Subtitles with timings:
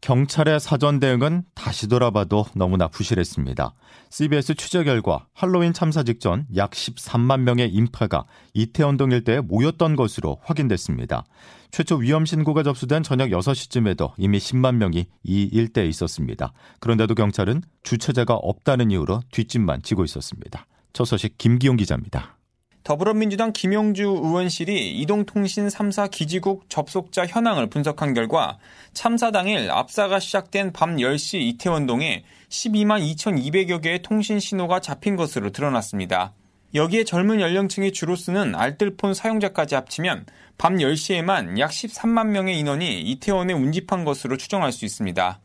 [0.00, 3.74] 경찰의 사전 대응은 다시 돌아봐도 너무나 부실했습니다.
[4.08, 8.24] CBS 취재 결과 할로윈 참사 직전 약 13만 명의 인파가
[8.54, 11.24] 이태원동 일대에 모였던 것으로 확인됐습니다.
[11.70, 16.52] 최초 위험 신고가 접수된 저녁 6시쯤에도 이미 10만 명이 이 일대에 있었습니다.
[16.80, 20.66] 그런데도 경찰은 주체자가 없다는 이유로 뒷짐만 지고 있었습니다.
[20.92, 22.39] 첫 소식 김기용 기자입니다.
[22.82, 28.58] 더불어민주당 김용주 의원실이 이동통신 3사 기지국 접속자 현황을 분석한 결과
[28.94, 36.32] 참사 당일 압사가 시작된 밤 10시 이태원동에 12만 2,200여 개의 통신 신호가 잡힌 것으로 드러났습니다.
[36.74, 43.52] 여기에 젊은 연령층이 주로 쓰는 알뜰폰 사용자까지 합치면 밤 10시에만 약 13만 명의 인원이 이태원에
[43.52, 45.40] 운집한 것으로 추정할 수 있습니다.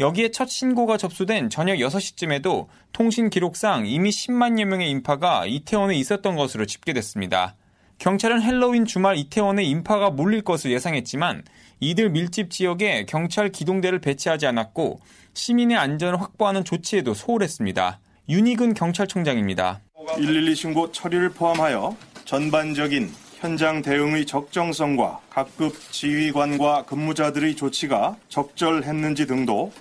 [0.00, 6.64] 여기에 첫 신고가 접수된 저녁 6시쯤에도 통신 기록상 이미 10만여 명의 인파가 이태원에 있었던 것으로
[6.64, 7.54] 집계됐습니다.
[7.98, 11.44] 경찰은 헬로윈 주말 이태원에 인파가 몰릴 것을 예상했지만
[11.80, 15.00] 이들 밀집 지역에 경찰 기동대를 배치하지 않았고
[15.34, 18.00] 시민의 안전을 확보하는 조치에도 소홀했습니다.
[18.30, 19.82] 윤희근 경찰청장입니다.
[20.16, 29.72] 112 신고 처리를 포함하여 전반적인 현장 대응의 적정성과 각급 지휘관과 근무자들의 조치가 적절했는지 등도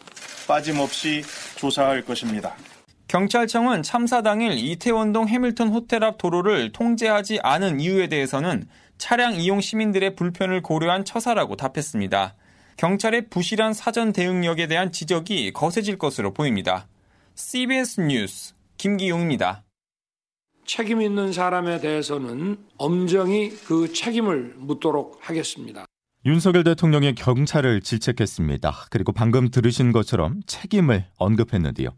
[0.50, 1.22] 빠짐없이
[1.56, 2.56] 조사할 것입니다.
[3.08, 10.16] 경찰청은 참사 당일 이태원동 해밀턴 호텔 앞 도로를 통제하지 않은 이유에 대해서는 차량 이용 시민들의
[10.16, 12.36] 불편을 고려한 처사라고 답했습니다.
[12.78, 16.88] 경찰의 부실한 사전 대응력에 대한 지적이 거세질 것으로 보입니다.
[17.36, 19.64] CBS 뉴스 김기용입니다.
[20.66, 25.89] 책임 있는 사람에 대해서는 엄정히 그 책임을 묻도록 하겠습니다.
[26.30, 28.86] 윤석열 대통령이 경찰을 질책했습니다.
[28.92, 31.90] 그리고 방금 들으신 것처럼 책임을 언급했는데요.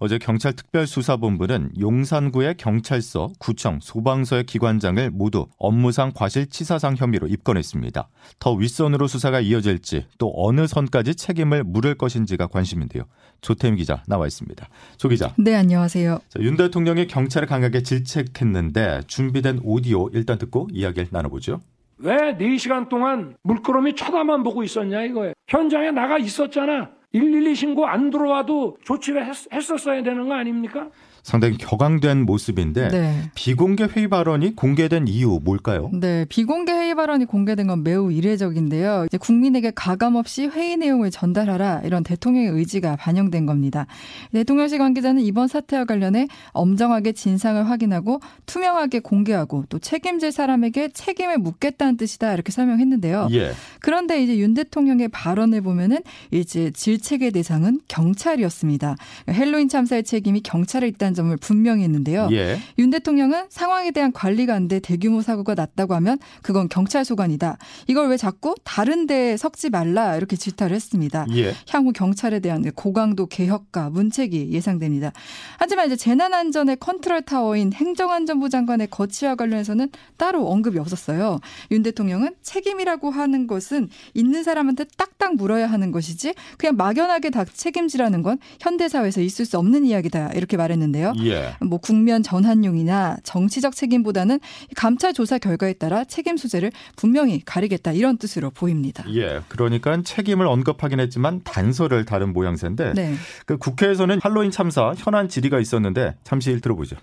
[0.00, 8.10] 어제 경찰 특별수사본부는 용산구의 경찰서, 구청, 소방서의 기관장을 모두 업무상 과실치사상 혐의로 입건했습니다.
[8.38, 13.04] 더 윗선으로 수사가 이어질지 또 어느 선까지 책임을 물을 것인지가 관심인데요.
[13.40, 14.68] 조태임 기자 나와 있습니다.
[14.98, 15.32] 조 기자.
[15.38, 16.18] 네, 안녕하세요.
[16.28, 21.62] 자, 윤 대통령이 경찰을 강하게 질책했는데 준비된 오디오 일단 듣고 이야기를 나눠보죠.
[22.02, 25.32] 왜 4시간 동안 물끄러미 쳐다만 보고 있었냐 이거예요.
[25.48, 26.90] 현장에 나가 있었잖아.
[27.12, 30.88] 112 신고 안 들어와도 조치를 했, 했었어야 되는 거 아닙니까?
[31.22, 33.30] 상당히 격앙된 모습인데 네.
[33.34, 35.90] 비공개 회의 발언이 공개된 이유 뭘까요?
[35.92, 39.04] 네, 비공개 회의 발언이 공개된 건 매우 이례적인데요.
[39.06, 43.86] 이제 국민에게 가감 없이 회의 내용을 전달하라 이런 대통령의 의지가 반영된 겁니다.
[44.32, 51.96] 대통령실 관계자는 이번 사태와 관련해 엄정하게 진상을 확인하고 투명하게 공개하고 또 책임질 사람에게 책임을 묻겠다는
[51.96, 53.28] 뜻이다 이렇게 설명했는데요.
[53.32, 53.52] 예.
[53.80, 55.98] 그런데 이제 윤 대통령의 발언을 보면은
[56.30, 58.96] 이제 질 책의 대상은 경찰이었습니다.
[59.28, 62.28] 헬로윈 참사의 책임이 경찰에 있다는 점을 분명히 했는데요.
[62.32, 62.58] 예.
[62.78, 67.58] 윤 대통령은 상황에 대한 관리가 안 돼 대규모 사고가 났다고 하면 그건 경찰 소관이다.
[67.88, 71.26] 이걸 왜 자꾸 다른 데에 섞지 말라 이렇게 질타를 했습니다.
[71.34, 71.54] 예.
[71.68, 75.12] 향후 경찰에 대한 고강도 개혁과 문책이 예상됩니다.
[75.58, 81.40] 하지만 이제 재난안전의 컨트롤 타워인 행정안전부 장관의 거취와 관련해서는 따로 언급이 없었어요.
[81.72, 88.22] 윤 대통령은 책임이라고 하는 것은 있는 사람한테 딱딱 물어야 하는 것이지 그냥 막연하게 다 책임지라는
[88.22, 91.12] 건 현대 사회에서 있을 수 없는 이야기다 이렇게 말했는데 있는데요.
[91.24, 91.54] 예.
[91.60, 94.40] 뭐 국면 전환용이나 정치적 책임보다는
[94.76, 99.04] 감찰 조사 결과에 따라 책임 소재를 분명히 가리겠다 이런 뜻으로 보입니다.
[99.14, 99.40] 예.
[99.48, 103.14] 그러니까 책임을 언급하긴 했지만 단서를 달은 모양새인데 네.
[103.46, 106.96] 그 국회에서는 할로윈 참사 현안 질의가 있었는데 잠시 들어보죠.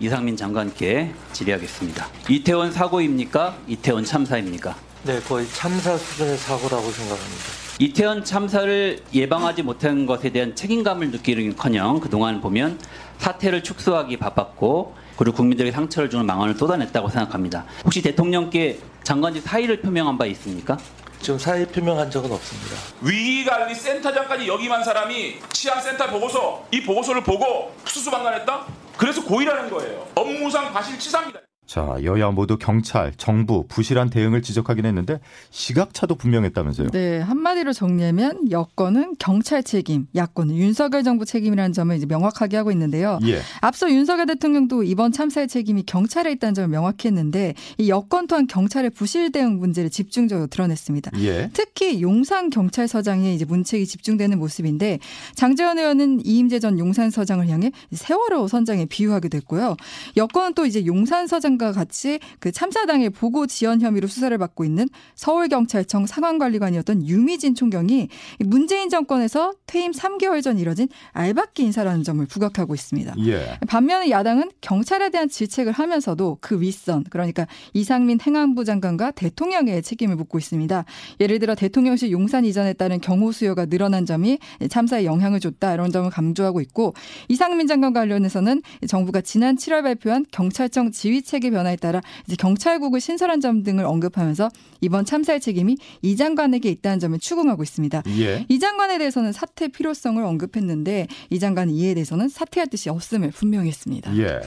[0.00, 2.06] 이상민 장관께 질의하겠습니다.
[2.28, 3.56] 이태원 사고입니까?
[3.68, 4.76] 이태원 참사입니까?
[5.04, 7.44] 네, 거의 참사 수준의 사고라고 생각합니다.
[7.78, 12.78] 이태원 참사를 예방하지 못한 것에 대한 책임감을 느끼는커녕 그동안 보면
[13.18, 17.66] 사태를 축소하기 바빴고 그리고 국민들에게 상처를 주는 망언을 쏟아냈다고 생각합니다.
[17.84, 20.78] 혹시 대통령께 장관직 사의를 표명한 바 있습니까?
[21.20, 22.74] 지금 사의 표명한 적은 없습니다.
[23.02, 28.66] 위기관리 센터장까지 역임한 사람이 치안센터 보고서 이 보고서를 보고 수수방관했다?
[28.96, 30.06] 그래서 고의라는 거예요.
[30.14, 31.40] 업무상 과실치사입니다.
[31.66, 35.18] 자, 여야 모두 경찰, 정부 부실한 대응을 지적하긴 했는데
[35.50, 36.90] 시각차도 분명했다면서요.
[36.90, 43.18] 네, 한마디로 정리하면 여권은 경찰 책임, 야권은 윤석열 정부 책임이라는 점을 이제 명확하게 하고 있는데요.
[43.26, 43.40] 예.
[43.60, 48.90] 앞서 윤석열 대통령도 이번 참사의 책임이 경찰에 있다는 점을 명확히 했는데 이 여권 또한 경찰의
[48.90, 51.12] 부실 대응 문제를 집중적으로 드러냈습니다.
[51.20, 51.50] 예.
[51.54, 54.98] 특히 용산 경찰서장에 이제 문책이 집중되는 모습인데
[55.34, 59.76] 장재원 의원은 이임재 전 용산서장을 향해 세월호 선장에 비유하게 됐고요.
[60.16, 64.88] 여권은 또 이제 용산서장 장관과 같이 그 참사 당일 보고 지연 혐의로 수사를 받고 있는
[65.14, 68.08] 서울경찰청 상황관리관이었던 유미진 총경이
[68.40, 73.14] 문재인 정권에서 퇴임 3개월 전 이뤄진 알박기 인사라는 점을 부각하고 있습니다.
[73.26, 73.58] 예.
[73.66, 80.38] 반면에 야당은 경찰에 대한 질책을 하면서도 그 윗선 그러니까 이상민 행안부 장관과 대통령의 책임을 묻고
[80.38, 80.84] 있습니다.
[81.20, 86.08] 예를 들어 대통령실 용산 이전에 따른 경호 수요가 늘어난 점이 참사에 영향을 줬다 이런 점을
[86.10, 86.94] 강조하고 있고
[87.28, 93.40] 이상민 장관 관련해서는 정부가 지난 7월 발표한 경찰청 지휘 체계 변화에 따라 이제 경찰국을 신설한
[93.40, 94.50] 점 등을 언급하면서
[94.80, 98.02] 이번 참사의 책임이 이 장관에게 있다는 점을 추궁하고 있습니다.
[98.18, 98.46] 예.
[98.48, 104.16] 이 장관에 대해서는 사퇴 필요성을 언급했는데 이 장관은 이에 대해서는 사퇴할 뜻이 없음을 분명히 했습니다.
[104.18, 104.40] 예.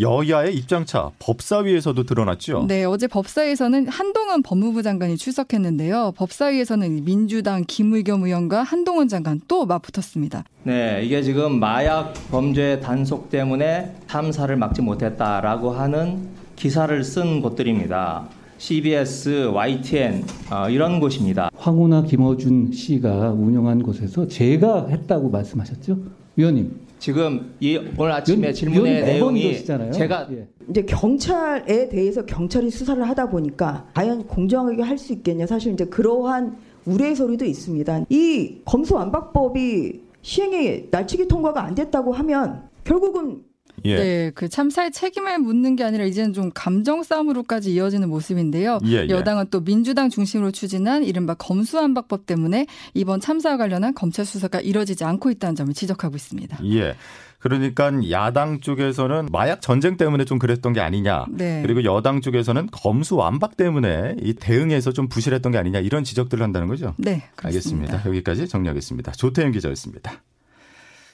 [0.00, 2.66] 여야의 입장차 법사위에서도 드러났죠.
[2.68, 6.12] 네, 어제 법사위에서는 한동훈 법무부 장관이 출석했는데요.
[6.16, 10.44] 법사위에서는 민주당 김의겸 의원과 한동훈 장관 또 맞붙었습니다.
[10.64, 18.28] 네, 이게 지금 마약 범죄 단속 때문에 참사를 막지 못했다라고 하는 기사를 쓴 곳들입니다.
[18.58, 21.50] CBS, YTN 어, 이런 곳입니다.
[21.56, 25.96] 황우나 김어준 씨가 운영한 곳에서 제가 했다고 말씀하셨죠,
[26.36, 26.87] 위원님?
[26.98, 30.48] 지금 이 오늘 아침에 질문의 내용이 제가 예.
[30.68, 36.56] 이제 경찰에 대해서 경찰이 수사를 하다 보니까 과연 공정하게 할 수 있겠냐 사실 이제 그러한
[36.86, 38.04] 우려의 소리도 있습니다.
[38.08, 43.42] 이 검수완박법이 시행이 날치기 통과가 안 됐다고 하면 결국은
[43.84, 43.96] 예.
[43.96, 48.78] 네, 그 참사의 책임을 묻는 게 아니라 이제는 좀 감정 싸움으로까지 이어지는 모습인데요.
[48.86, 49.08] 예, 예.
[49.08, 55.30] 여당은 또 민주당 중심으로 추진한 이른바 검수완박법 때문에 이번 참사와 관련한 검찰 수사가 이뤄지지 않고
[55.30, 56.58] 있다는 점을 지적하고 있습니다.
[56.64, 56.94] 예.
[57.38, 61.26] 그러니까 야당 쪽에서는 마약 전쟁 때문에 좀 그랬던 게 아니냐.
[61.30, 61.62] 네.
[61.62, 66.66] 그리고 여당 쪽에서는 검수 완박 때문에 이 대응에서 좀 부실했던 게 아니냐 이런 지적들을 한다는
[66.66, 66.94] 거죠.
[66.98, 67.46] 네, 그렇습니다.
[67.46, 68.02] 알겠습니다.
[68.06, 69.12] 여기까지 정리하겠습니다.
[69.12, 70.20] 조태현 기자였습니다.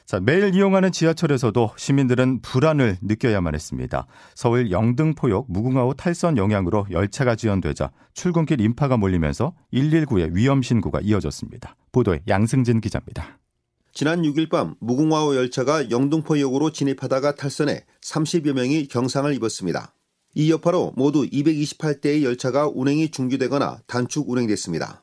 [0.07, 4.07] 자, 매일 이용하는 지하철에서도 시민들은 불안을 느껴야만 했습니다.
[4.35, 11.77] 서울 영등포역 무궁화호 탈선 영향으로 열차가 지연되자 출근길 인파가 몰리면서 119의 위험 신고가 이어졌습니다.
[11.91, 13.39] 보도에 양승진 기자입니다.
[13.95, 19.95] 지난 6일 밤 무궁화호 열차가 영등포역으로 진입하다가 탈선해 30여 명이 경상을 입었습니다.
[20.35, 25.03] 이 여파로 모두 228대의 열차가 운행이 중지되거나 단축 운행됐습니다.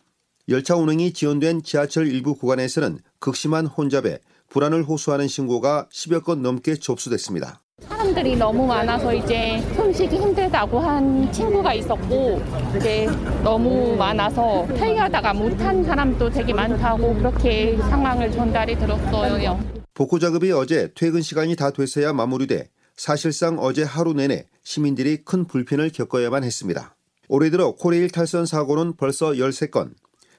[0.50, 4.20] 열차 운행이 지연된 지하철 일부 구간에서는 극심한 혼잡에
[4.52, 7.62] 불안을 호소하는 신고가 10여 건 넘게 접수됐습니다.
[7.88, 12.42] 사람들이 너무 많아서 이제 숨쉬기 힘들다고 한 친구가 있었고
[12.78, 13.08] 이제
[13.44, 19.58] 너무 많아서 퇴위하다가 못한 사람도 되게 많다고 그렇게 상황을 전달이 들었어요.
[19.94, 25.92] 복구 작업이 어제 퇴근 시간이 다 돼서야 마무리돼 사실상 어제 하루 내내 시민들이 큰 불편을
[25.92, 26.96] 겪어야만 했습니다.
[27.30, 29.92] 올해 들어 코레일 탈선 사고는 벌써 13건,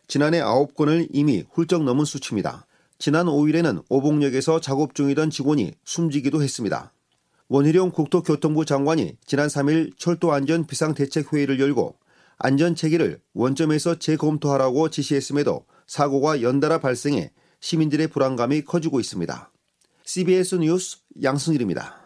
[0.07, 2.67] 지난해 9건을 이미 훌쩍 넘은 수치입니다.
[3.03, 6.93] 지난 5일에는 오봉역에서 작업 중이던 직원이 숨지기도 했습니다.
[7.49, 11.97] 원희룡 국토교통부 장관이 지난 3일 철도안전 비상대책회의를 열고
[12.39, 19.51] 안전 체계를 원점에서 재검토하라고 지시했음에도 사고가 연달아 발생해 시민들의 불안감이 커지고 있습니다.
[20.05, 22.02] CBS 뉴스 양승일입니다.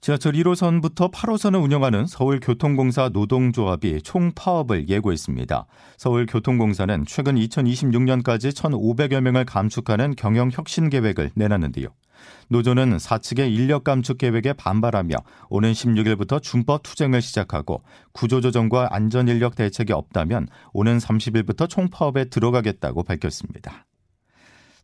[0.00, 5.66] 지하철 1호선부터 8호선을 운영하는 서울교통공사 노동조합이 총파업을 예고했습니다.
[5.98, 11.88] 서울교통공사는 최근 2026년까지 1,500여 명을 감축하는 경영혁신 계획을 내놨는데요.
[12.48, 15.16] 노조는 사측의 인력 감축 계획에 반발하며
[15.50, 17.82] 오는 16일부터 준법 투쟁을 시작하고
[18.12, 23.84] 구조조정과 안전인력 대책이 없다면 오는 30일부터 총파업에 들어가겠다고 밝혔습니다.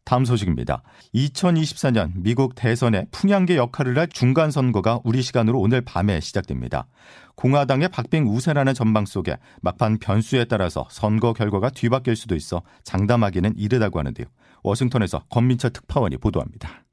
[0.07, 0.83] 다음 소식입니다.
[1.17, 6.87] 2024년 미국 대선의 풍향계 역할을 할 중간 선거가 우리 시간으로 오늘 밤에 시작됩니다.
[7.35, 13.99] 공화당의 박빙 우세라는 전망 속에 막판 변수에 따라서 선거 결과가 뒤바뀔 수도 있어 장담하기는 이르다고
[13.99, 14.29] 하는데요.
[14.63, 16.85] 워싱턴에서 권민철 특파원이 보도합니다.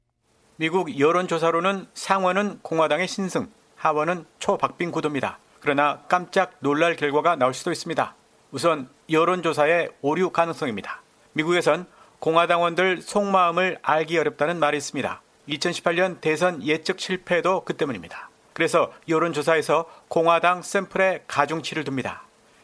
[0.56, 5.38] 미국 여론조사로는 상원은 공화당의 신승, 하원은 초박빙 구도입니다.
[5.60, 8.16] 그러나 깜짝 놀랄 결과가 나올 수도 있습니다.
[8.50, 11.02] 우선 여론조사의 오류 가능성입니다.
[11.34, 11.86] 미국에선
[12.24, 15.20] 공화당원들 속마음을 알기 어렵다는 말이 있습니다.
[15.46, 18.30] 2018년 대선 예측 실패도 그 때문입니다.
[18.54, 22.22] 그래서 여론조사에서 공화당 샘플에 가중치를 둡니다.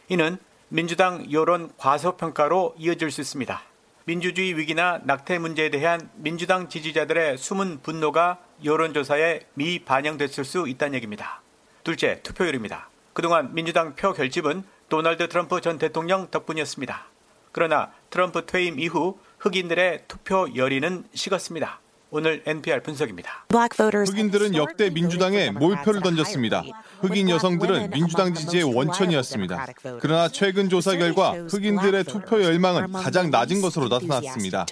[0.09, 0.38] 이는
[0.71, 3.61] 민주당 여론 과소평가로 이어질 수 있습니다.
[4.07, 11.43] 민주주의 위기나 낙태 문제에 대한 민주당 지지자들의 숨은 분노가 여론조사에 미반영됐을 수 있다는 얘기입니다.
[11.85, 12.88] 둘째, 투표율입니다.
[13.12, 17.11] 그동안 민주당 표 결집은 도널드 트럼프 전 대통령 덕분이었습니다.
[17.52, 21.80] 그러나 트럼프 퇴임 이후 흑인들의 투표 열의는 식었습니다.
[22.11, 23.47] 오늘 NPR 분석입니다.
[23.49, 26.64] 흑인들은 역대 민주당에 몰표를 던졌습니다.
[27.00, 29.66] 흑인 여성들은 민주당 지지의 원천이었습니다.
[30.00, 34.66] 그러나 최근 조사 결과 흑인들의 투표 열망은 가장 낮은 것으로 나타났습니다.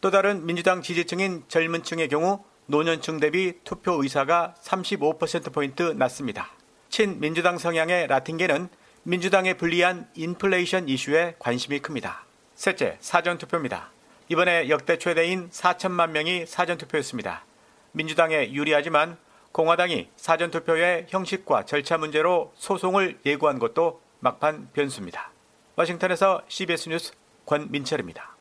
[0.00, 6.50] 또 다른 민주당 지지층인 젊은 층의 경우 노년층 대비 투표 의사가 35%포인트 낮습니다.
[6.88, 8.68] 친민주당 성향의 라틴계는
[9.02, 12.24] 민주당에 불리한 인플레이션 이슈에 관심이 큽니다.
[12.54, 13.90] 셋째, 사전투표입니다.
[14.30, 17.44] 이번에 역대 최대인 4천만 명이 사전투표였습니다.
[17.90, 19.16] 민주당에 유리하지만
[19.50, 25.32] 공화당이 사전투표의 형식과 절차 문제로 소송을 예고한 것도 막판 변수입니다.
[25.74, 27.12] 워싱턴에서 CBS 뉴스
[27.44, 28.36] 권민철입니다.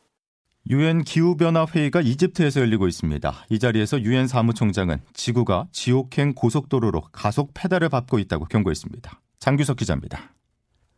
[0.70, 3.46] 유엔 기후변화 회의가 이집트에서 열리고 있습니다.
[3.50, 9.20] 이 자리에서 유엔 사무총장은 지구가 지옥행 고속도로로 가속 페달을 밟고 있다고 경고했습니다.
[9.40, 10.36] 장규석 기자입니다.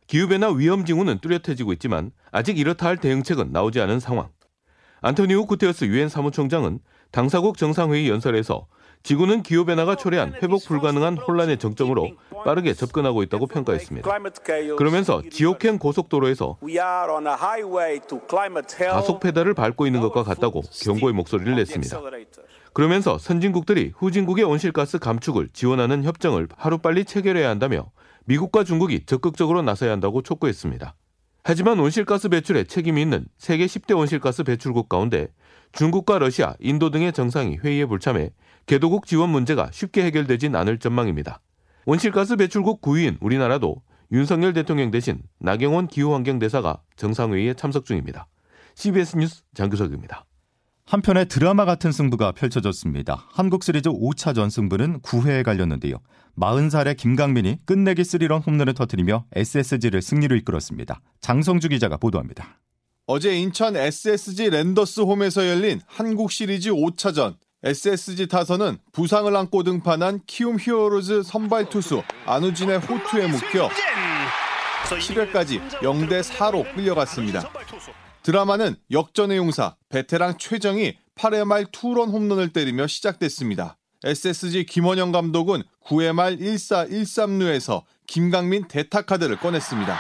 [0.07, 4.27] 기후변화 위험 징후는 뚜렷해지고 있지만 아직 이렇다 할 대응책은 나오지 않은 상황.
[5.01, 6.79] 안토니오 구테어스 유엔 사무총장은
[7.11, 8.67] 당사국 정상회의 연설에서
[9.01, 12.11] 지구는 기후 변화가 초래한 회복 불가능한 혼란의 정점으로
[12.45, 14.07] 빠르게 접근하고 있다고 평가했습니다.
[14.77, 16.59] 그러면서 지옥행 고속도로에서
[18.91, 21.99] 가속 페달을 밟고 있는 것과 같다고 경고의 목소리를 냈습니다.
[22.73, 27.91] 그러면서 선진국들이 후진국의 온실가스 감축을 지원하는 협정을 하루빨리 체결해야 한다며
[28.25, 30.93] 미국과 중국이 적극적으로 나서야 한다고 촉구했습니다.
[31.43, 35.27] 하지만 온실가스 배출에 책임이 있는 세계 10대 온실가스 배출국 가운데
[35.71, 38.31] 중국과 러시아, 인도 등의 정상이 회의에 불참해
[38.67, 41.41] 개도국 지원 문제가 쉽게 해결되진 않을 전망입니다.
[41.85, 43.81] 온실가스 배출국 9위인 우리나라도
[44.11, 48.27] 윤석열 대통령 대신 나경원 기후환경대사가 정상회의에 참석 중입니다.
[48.75, 50.25] CBS 뉴스 장규석입니다.
[50.85, 53.25] 한편의 드라마 같은 승부가 펼쳐졌습니다.
[53.31, 55.97] 한국 시리즈 5차전 승부는 9회에 갈렸는데요.
[56.37, 61.01] 40살의 김강민이 끝내기 스리런 홈런을 터뜨리며 SSG를 승리로 이끌었습니다.
[61.21, 62.59] 장성주 기자가 보도합니다.
[63.05, 70.57] 어제 인천 SSG 랜더스 홈에서 열린 한국 시리즈 5차전 SSG 타선은 부상을 안고 등판한 키움
[70.59, 73.69] 히어로즈 선발 투수 안우진의 호투에 묶여
[74.85, 77.49] 7회까지 0대 4로 끌려갔습니다.
[78.23, 83.77] 드라마는 역전의 용사 베테랑 최정이 8회 말 투런 홈런을 때리며 시작됐습니다.
[84.03, 89.99] SSG 김원형 감독은 9회 말 1사 1, 3루에서 김강민 대타 카드를 꺼냈습니다.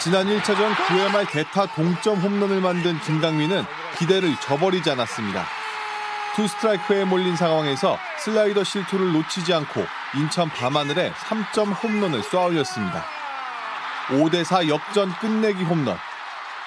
[0.00, 3.64] 지난 1차전 9회 말 대타 동점 홈런을 만든 김강민은
[3.98, 5.46] 기대를 저버리지 않았습니다.
[6.36, 9.84] 투 스트라이크에 몰린 상황에서 슬라이더 실투를 놓치지 않고
[10.16, 13.04] 인천 밤하늘에 3점 홈런을 쏘아 올렸습니다.
[14.08, 15.98] 5대4 역전 끝내기 홈런.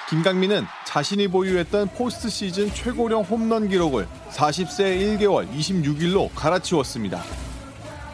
[0.10, 7.24] 김강민은 자신이 보유했던 포스트 시즌 최고령 홈런 기록을 40세 1개월 26일로 갈아치웠습니다.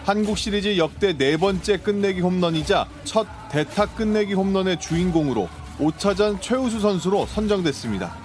[0.06, 7.25] 한국 시리즈 역대 네 번째 끝내기 홈런이자 첫 대타 끝내기 홈런의 주인공으로 5차전 최우수 선수로
[7.25, 8.15] 선정됐습니다.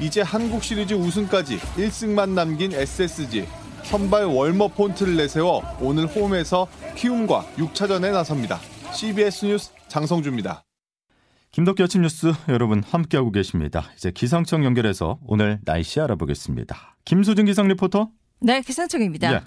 [0.00, 3.46] 이제 한국 시리즈 우승까지 1승만 남긴 SSG
[3.84, 8.60] 선발 윌머 폰트를 내세워 오늘 홈에서 키움과 6차전에 나섭니다.
[8.92, 10.64] CBS 뉴스 장성주입니다.
[11.52, 13.90] 김덕기 아침 뉴스 여러분 함께하고 계십니다.
[13.96, 16.96] 이제 기상청 연결해서 오늘 날씨 알아보겠습니다.
[17.04, 18.08] 김수진 기상 리포터.
[18.40, 19.34] 네, 기상청입니다.
[19.34, 19.40] 예,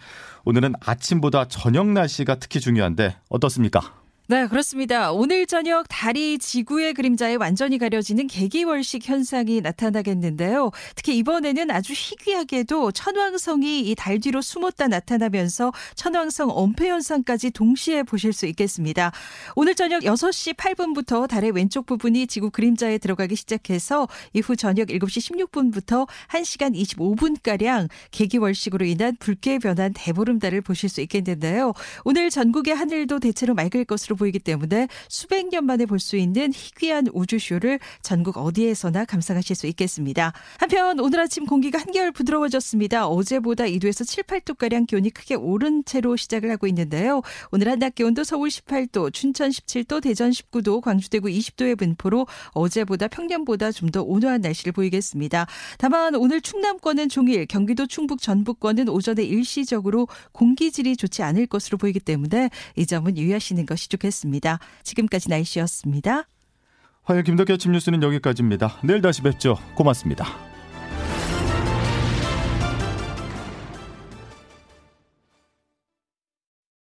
[0.43, 4.02] 오늘은 아침보다 저녁 날씨가 특히 중요한데 어떻습니까?
[4.27, 5.12] 네, 그렇습니다.
[5.12, 10.72] 오늘 저녁 달이 지구의 그림자에 완전히 가려지는 개기월식 현상이 나타나겠는데요.
[10.96, 18.32] 특히 이번에는 아주 희귀하게도 천왕성이 이 달 뒤로 숨었다 나타나면서 천왕성 엄폐 현상까지 동시에 보실
[18.32, 19.12] 수 있겠습니다.
[19.58, 26.08] 오늘 저녁 6시 8분부터 달의 왼쪽 부분이 지구 그림자에 들어가기 시작해서 이후 저녁 7시 16분부터
[26.30, 31.74] 1시간 25분가량 개기월식으로 인한 붉게 변한 대보름달을 보실 수 있겠는데요.
[32.06, 36.51] 오늘 전국의 하늘도 대체로 맑을 것으로 것으로 보이기 때문에 수백 년 만에 볼 수 있는
[36.53, 40.34] 희귀한 우주쇼를 전국 어디에서나 감상하실 수 있겠습니다.
[40.58, 43.08] 한편 오늘 아침 공기가 한결 부드러워졌습니다.
[43.08, 47.22] 어제보다 2도에서 7, 8도가량 기온이 크게 오른 채로 시작을 하고 있는데요.
[47.51, 53.72] 오늘 한낮 기온도 서울 18도, 춘천 17도, 대전 19도, 광주 대구 20도의 분포로 어제보다 평년보다
[53.72, 55.46] 좀 더 온화한 날씨를 보이겠습니다.
[55.77, 62.50] 다만 오늘 충남권은 종일, 경기도 충북 전북권은 오전에 일시적으로 공기질이 좋지 않을 것으로 보이기 때문에
[62.75, 64.02] 이 점은 유의하시는 것이 좋겠습니다.
[64.83, 66.27] 지금까지 날씨였습니다.
[67.03, 68.79] 화요일 김덕기 아침 뉴스는 여기까지입니다.
[68.83, 69.57] 내일 다시 뵙죠.
[69.75, 70.52] 고맙습니다.